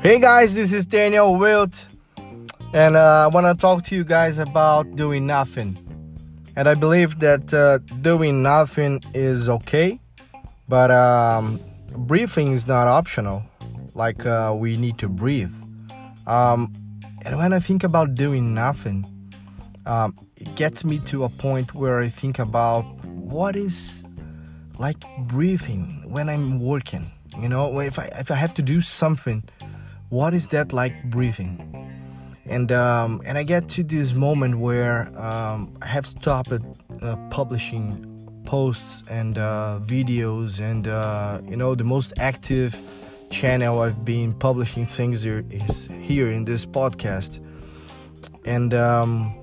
Hey 0.00 0.20
guys, 0.20 0.54
this 0.54 0.72
is 0.72 0.86
Daniel 0.86 1.36
Wilt, 1.36 1.86
and 2.72 2.96
uh, 2.96 3.24
I 3.24 3.26
want 3.26 3.44
to 3.44 3.60
talk 3.60 3.84
to 3.84 3.94
you 3.94 4.02
guys 4.02 4.38
about 4.38 4.96
doing 4.96 5.26
nothing. 5.26 5.76
And 6.56 6.66
I 6.66 6.72
believe 6.72 7.18
that 7.18 7.52
uh, 7.52 7.78
doing 8.00 8.42
nothing 8.42 9.02
is 9.12 9.50
okay, 9.50 10.00
but 10.66 10.90
um, 10.90 11.60
breathing 11.90 12.52
is 12.52 12.66
not 12.66 12.88
optional. 12.88 13.42
Like 13.94 14.24
uh, 14.24 14.54
we 14.56 14.78
need 14.78 14.96
to 14.98 15.10
breathe. 15.10 15.52
Um, 16.26 16.72
and 17.20 17.36
when 17.36 17.52
I 17.52 17.60
think 17.60 17.84
about 17.84 18.14
doing 18.14 18.54
nothing, 18.54 19.04
um, 19.84 20.16
it 20.36 20.54
gets 20.54 20.86
me 20.86 21.00
to 21.00 21.24
a 21.24 21.28
point 21.28 21.74
where 21.74 22.00
I 22.00 22.08
think 22.08 22.38
about 22.38 22.84
what 23.04 23.56
is 23.56 24.02
like 24.78 25.02
breathing 25.26 26.02
when 26.06 26.28
I'm 26.28 26.60
working. 26.60 27.10
You 27.38 27.48
know, 27.48 27.80
if 27.80 27.98
I 27.98 28.06
if 28.18 28.30
I 28.30 28.34
have 28.34 28.54
to 28.54 28.62
do 28.62 28.80
something 28.80 29.42
what 30.08 30.34
is 30.34 30.48
that 30.48 30.72
like 30.72 31.10
breathing 31.10 31.92
and 32.46 32.70
um, 32.70 33.20
and 33.26 33.36
I 33.36 33.42
get 33.42 33.68
to 33.70 33.82
this 33.82 34.12
moment 34.14 34.58
where 34.58 35.08
um, 35.20 35.76
I 35.82 35.86
have 35.86 36.06
stopped 36.06 36.52
uh, 36.52 37.16
publishing 37.30 38.12
posts 38.44 39.02
and 39.10 39.36
uh, 39.36 39.80
videos 39.82 40.60
and 40.60 40.86
uh, 40.86 41.40
you 41.48 41.56
know 41.56 41.74
the 41.74 41.82
most 41.82 42.12
active 42.18 42.76
channel 43.30 43.80
I've 43.80 44.04
been 44.04 44.32
publishing 44.32 44.86
things 44.86 45.22
here 45.22 45.44
is 45.50 45.88
here 46.00 46.30
in 46.30 46.44
this 46.44 46.64
podcast 46.64 47.40
and 48.44 48.72
um, 48.74 49.34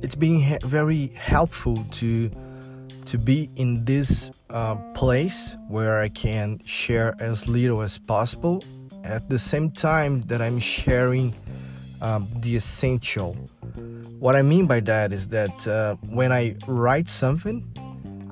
it's 0.00 0.14
been 0.14 0.58
very 0.62 1.08
helpful 1.08 1.84
to 1.92 2.30
to 3.06 3.18
be 3.18 3.48
in 3.56 3.84
this 3.84 4.30
uh, 4.50 4.74
place 4.94 5.56
where 5.68 6.00
I 6.00 6.08
can 6.08 6.58
share 6.64 7.14
as 7.20 7.48
little 7.48 7.82
as 7.82 7.98
possible 7.98 8.62
at 9.04 9.28
the 9.28 9.38
same 9.38 9.70
time 9.70 10.22
that 10.22 10.42
I'm 10.42 10.58
sharing 10.58 11.34
um, 12.00 12.28
the 12.40 12.56
essential. 12.56 13.34
What 14.18 14.34
I 14.34 14.42
mean 14.42 14.66
by 14.66 14.80
that 14.80 15.12
is 15.12 15.28
that 15.28 15.68
uh, 15.68 15.94
when 16.10 16.32
I 16.32 16.56
write 16.66 17.08
something, 17.08 17.64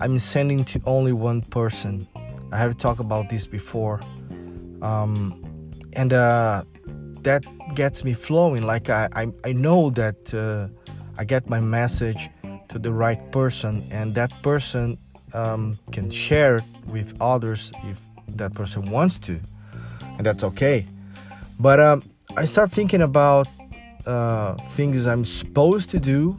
I'm 0.00 0.18
sending 0.18 0.64
to 0.66 0.80
only 0.86 1.12
one 1.12 1.42
person. 1.42 2.06
I 2.52 2.58
have 2.58 2.76
talked 2.76 3.00
about 3.00 3.28
this 3.28 3.46
before, 3.46 4.00
um, 4.82 5.70
and 5.92 6.12
uh, 6.12 6.64
that 7.22 7.44
gets 7.74 8.04
me 8.04 8.12
flowing. 8.12 8.64
Like 8.64 8.90
I, 8.90 9.08
I, 9.14 9.32
I 9.44 9.52
know 9.52 9.90
that 9.90 10.34
uh, 10.34 10.68
I 11.16 11.24
get 11.24 11.48
my 11.48 11.60
message 11.60 12.28
to 12.68 12.78
the 12.78 12.92
right 12.92 13.20
person, 13.32 13.84
and 13.90 14.14
that 14.14 14.30
person 14.42 14.98
um, 15.32 15.78
can 15.92 16.10
share 16.10 16.56
it 16.56 16.64
with 16.86 17.14
others 17.20 17.72
if 17.84 18.00
that 18.36 18.54
person 18.54 18.90
wants 18.90 19.18
to 19.20 19.40
and 20.16 20.26
that's 20.26 20.44
okay. 20.44 20.86
But 21.58 21.80
um, 21.80 22.02
I 22.36 22.44
start 22.44 22.70
thinking 22.70 23.02
about 23.02 23.48
uh, 24.06 24.54
things 24.70 25.06
I'm 25.06 25.24
supposed 25.24 25.90
to 25.90 26.00
do 26.00 26.38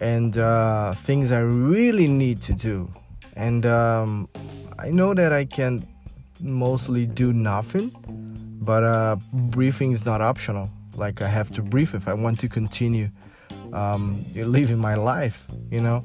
and 0.00 0.36
uh, 0.36 0.94
things 0.94 1.32
I 1.32 1.40
really 1.40 2.06
need 2.06 2.42
to 2.42 2.52
do. 2.52 2.90
And 3.34 3.66
um, 3.66 4.28
I 4.78 4.90
know 4.90 5.14
that 5.14 5.32
I 5.32 5.44
can 5.44 5.86
mostly 6.40 7.06
do 7.06 7.32
nothing, 7.32 7.94
but 8.60 8.82
uh, 8.82 9.16
breathing 9.32 9.92
is 9.92 10.06
not 10.06 10.20
optional. 10.20 10.70
Like 10.94 11.22
I 11.22 11.28
have 11.28 11.52
to 11.54 11.62
brief 11.62 11.94
if 11.94 12.08
I 12.08 12.14
want 12.14 12.40
to 12.40 12.48
continue 12.48 13.10
um, 13.76 14.24
living 14.34 14.78
my 14.78 14.94
life, 14.94 15.46
you 15.70 15.80
know. 15.80 16.02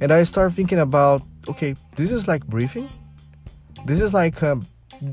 And 0.00 0.12
I 0.12 0.22
start 0.24 0.52
thinking 0.52 0.78
about, 0.78 1.22
okay, 1.48 1.74
this 1.96 2.12
is 2.12 2.28
like 2.28 2.46
breathing. 2.46 2.88
This 3.86 4.00
is 4.00 4.12
like, 4.12 4.42
uh, 4.42 4.56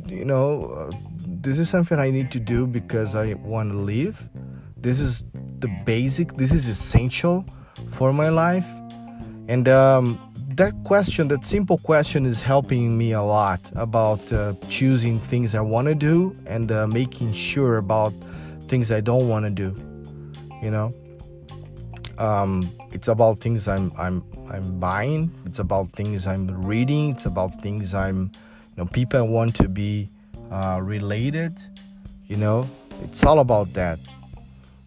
you 0.07 0.25
know, 0.25 0.65
uh, 0.65 0.91
this 1.25 1.57
is 1.57 1.69
something 1.69 1.99
I 1.99 2.11
need 2.11 2.31
to 2.31 2.39
do 2.39 2.67
because 2.67 3.15
I 3.15 3.33
want 3.35 3.71
to 3.71 3.77
live. 3.77 4.29
This 4.75 4.99
is 4.99 5.23
the 5.59 5.69
basic, 5.85 6.33
this 6.33 6.51
is 6.51 6.67
essential 6.67 7.45
for 7.91 8.11
my 8.11 8.27
life. 8.29 8.67
And 9.47 9.67
um, 9.69 10.19
that 10.55 10.73
question, 10.83 11.29
that 11.29 11.45
simple 11.45 11.77
question, 11.77 12.25
is 12.25 12.41
helping 12.41 12.97
me 12.97 13.13
a 13.13 13.21
lot 13.23 13.71
about 13.75 14.31
uh, 14.33 14.53
choosing 14.67 15.19
things 15.19 15.55
I 15.55 15.61
want 15.61 15.87
to 15.87 15.95
do 15.95 16.35
and 16.45 16.71
uh, 16.71 16.87
making 16.87 17.31
sure 17.33 17.77
about 17.77 18.13
things 18.67 18.91
I 18.91 18.99
don't 18.99 19.29
want 19.29 19.45
to 19.45 19.51
do. 19.51 19.73
You 20.61 20.71
know, 20.71 20.93
um, 22.19 22.71
it's 22.91 23.07
about 23.07 23.39
things 23.39 23.67
I'm 23.67 23.91
I'm 23.97 24.23
I'm 24.51 24.79
buying. 24.79 25.31
It's 25.45 25.59
about 25.59 25.91
things 25.91 26.27
I'm 26.27 26.47
reading. 26.65 27.11
It's 27.11 27.25
about 27.25 27.61
things 27.61 27.93
I'm, 27.93 28.31
you 28.75 28.83
know, 28.83 28.85
people 28.85 29.19
I 29.19 29.23
want 29.23 29.55
to 29.55 29.67
be 29.67 30.09
uh, 30.51 30.79
related 30.81 31.53
you 32.27 32.37
know? 32.37 32.67
It's 33.03 33.23
all 33.23 33.39
about 33.39 33.73
that. 33.73 33.99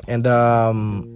And 0.08 0.26
um, 0.26 1.12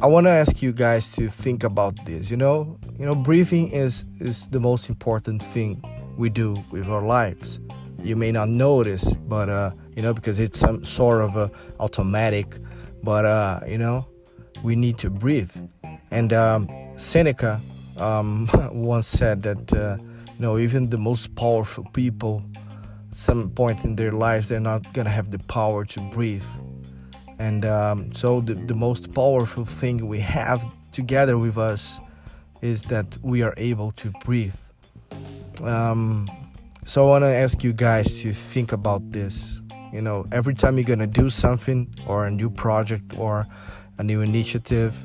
i 0.00 0.06
want 0.06 0.26
to 0.26 0.30
ask 0.30 0.62
you 0.62 0.72
guys 0.72 1.10
to 1.12 1.28
think 1.28 1.64
about 1.64 1.94
this 2.04 2.30
you 2.30 2.36
know? 2.36 2.78
You 2.98 3.06
know 3.06 3.14
breathing 3.14 3.70
is 3.72 4.04
is 4.20 4.48
the 4.48 4.60
most 4.60 4.88
important 4.88 5.42
thing 5.42 5.82
we 6.16 6.28
do 6.30 6.56
with 6.70 6.88
our 6.88 7.02
lives. 7.02 7.58
You 8.02 8.16
may 8.16 8.32
not 8.32 8.48
notice 8.48 9.12
but 9.28 9.48
uh, 9.48 9.70
you 9.96 10.02
know 10.02 10.14
because 10.14 10.38
it's 10.38 10.58
some 10.58 10.84
sort 10.84 11.22
of 11.22 11.36
a 11.36 11.50
automatic 11.80 12.56
but 13.02 13.24
uh, 13.24 13.60
you 13.66 13.78
know 13.78 14.06
we 14.62 14.76
need 14.76 14.98
to 14.98 15.10
breathe. 15.10 15.54
And 16.10 16.32
um, 16.32 16.68
seneca 16.96 17.60
um, 17.96 18.48
once 18.72 19.08
said 19.08 19.42
that 19.42 19.72
uh, 19.72 19.96
you 20.00 20.40
know 20.40 20.58
even 20.58 20.90
the 20.90 20.98
most 20.98 21.34
powerful 21.34 21.84
people 21.92 22.42
some 23.12 23.50
point 23.50 23.84
in 23.84 23.96
their 23.96 24.12
lives 24.12 24.48
they're 24.48 24.60
not 24.60 24.92
gonna 24.92 25.10
have 25.10 25.30
the 25.30 25.38
power 25.40 25.84
to 25.84 26.00
breathe. 26.10 26.44
And 27.38 27.64
um, 27.64 28.12
so 28.14 28.40
the, 28.40 28.54
the 28.54 28.74
most 28.74 29.14
powerful 29.14 29.64
thing 29.64 30.06
we 30.08 30.18
have 30.20 30.64
together 30.90 31.38
with 31.38 31.56
us 31.56 32.00
is 32.62 32.82
that 32.84 33.16
we 33.22 33.42
are 33.42 33.54
able 33.56 33.92
to 33.92 34.10
breathe. 34.24 34.56
Um, 35.62 36.28
so 36.84 37.04
i 37.04 37.06
want 37.06 37.22
to 37.22 37.28
ask 37.28 37.62
you 37.62 37.72
guys 37.72 38.22
to 38.22 38.32
think 38.32 38.72
about 38.72 39.12
this. 39.12 39.60
You 39.92 40.02
know 40.02 40.26
every 40.32 40.54
time 40.54 40.76
you're 40.76 40.86
gonna 40.86 41.06
do 41.06 41.30
something 41.30 41.94
or 42.06 42.26
a 42.26 42.30
new 42.30 42.50
project 42.50 43.18
or 43.18 43.46
a 43.98 44.02
new 44.02 44.20
initiative. 44.22 44.96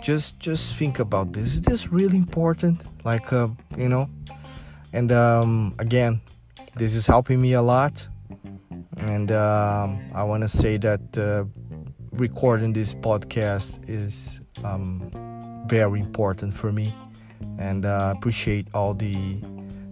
Just 0.00 0.38
just 0.38 0.76
think 0.76 0.98
about 0.98 1.32
this. 1.32 1.54
Is 1.54 1.60
this 1.62 1.88
really 1.88 2.16
important? 2.16 2.82
Like 3.04 3.32
uh, 3.32 3.48
you 3.76 3.88
know? 3.88 4.08
And 4.92 5.12
um, 5.12 5.74
again 5.78 6.20
this 6.78 6.94
is 6.94 7.06
helping 7.06 7.40
me 7.40 7.54
a 7.54 7.62
lot. 7.62 8.06
And 8.98 9.30
um, 9.30 10.00
i 10.14 10.22
want 10.22 10.42
to 10.42 10.48
say 10.48 10.76
that 10.78 11.18
uh, 11.18 11.44
recording 12.12 12.72
this 12.72 12.94
podcast 12.94 13.80
is 13.88 14.40
um, 14.64 15.10
very 15.66 16.00
important 16.00 16.54
for 16.54 16.72
me. 16.72 16.94
And 17.58 17.84
uh, 17.84 18.14
appreciate 18.16 18.68
all 18.74 18.94
the 18.94 19.40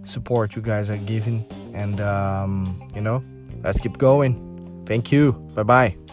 support 0.03 0.55
you 0.55 0.61
guys 0.61 0.89
are 0.89 0.97
giving. 0.97 1.45
And 1.73 1.99
um, 2.01 2.87
you 2.95 3.01
know 3.01 3.21
let's 3.63 3.79
keep 3.79 3.97
going. 3.97 4.83
Thank 4.85 5.11
you. 5.11 5.33
Bye 5.53 5.63
bye 5.63 6.06